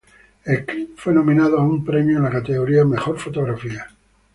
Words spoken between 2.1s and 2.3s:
en